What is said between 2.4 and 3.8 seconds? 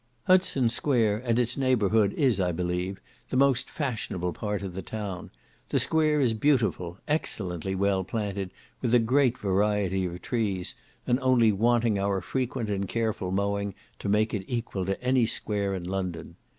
believe, the most